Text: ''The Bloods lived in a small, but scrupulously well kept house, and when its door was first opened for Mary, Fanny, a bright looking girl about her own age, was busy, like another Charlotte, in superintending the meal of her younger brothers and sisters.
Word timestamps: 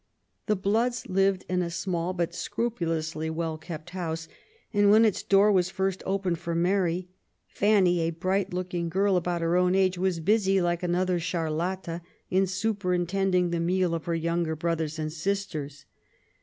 ''The 0.47 0.55
Bloods 0.55 1.05
lived 1.09 1.45
in 1.47 1.61
a 1.61 1.69
small, 1.69 2.11
but 2.11 2.33
scrupulously 2.33 3.29
well 3.29 3.59
kept 3.59 3.91
house, 3.91 4.27
and 4.73 4.89
when 4.89 5.05
its 5.05 5.21
door 5.21 5.51
was 5.51 5.69
first 5.69 6.01
opened 6.07 6.39
for 6.39 6.55
Mary, 6.55 7.09
Fanny, 7.45 7.99
a 7.99 8.09
bright 8.09 8.51
looking 8.51 8.89
girl 8.89 9.15
about 9.15 9.41
her 9.41 9.55
own 9.55 9.75
age, 9.75 9.99
was 9.99 10.19
busy, 10.19 10.59
like 10.59 10.81
another 10.81 11.19
Charlotte, 11.19 12.01
in 12.31 12.47
superintending 12.47 13.51
the 13.51 13.59
meal 13.59 13.93
of 13.93 14.05
her 14.05 14.15
younger 14.15 14.55
brothers 14.55 14.97
and 14.97 15.13
sisters. 15.13 15.85